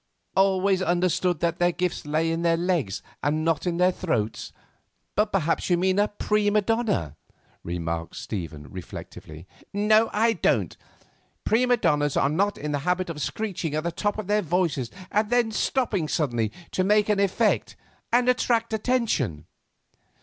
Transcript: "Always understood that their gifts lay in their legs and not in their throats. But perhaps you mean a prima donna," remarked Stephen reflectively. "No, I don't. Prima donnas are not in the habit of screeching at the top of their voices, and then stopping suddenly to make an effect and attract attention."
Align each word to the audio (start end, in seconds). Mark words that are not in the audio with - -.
"Always 0.35 0.81
understood 0.81 1.41
that 1.41 1.59
their 1.59 1.71
gifts 1.71 2.07
lay 2.07 2.31
in 2.31 2.41
their 2.41 2.57
legs 2.57 3.03
and 3.21 3.45
not 3.45 3.67
in 3.67 3.77
their 3.77 3.91
throats. 3.91 4.51
But 5.13 5.31
perhaps 5.31 5.69
you 5.69 5.77
mean 5.77 5.99
a 5.99 6.07
prima 6.07 6.63
donna," 6.63 7.17
remarked 7.63 8.15
Stephen 8.15 8.67
reflectively. 8.71 9.45
"No, 9.73 10.09
I 10.11 10.33
don't. 10.33 10.75
Prima 11.43 11.77
donnas 11.77 12.17
are 12.17 12.29
not 12.29 12.57
in 12.57 12.71
the 12.71 12.79
habit 12.79 13.11
of 13.11 13.21
screeching 13.21 13.75
at 13.75 13.83
the 13.83 13.91
top 13.91 14.17
of 14.17 14.25
their 14.25 14.41
voices, 14.41 14.89
and 15.11 15.29
then 15.29 15.51
stopping 15.51 16.07
suddenly 16.07 16.51
to 16.71 16.83
make 16.83 17.07
an 17.07 17.19
effect 17.19 17.75
and 18.11 18.27
attract 18.27 18.73
attention." 18.73 19.45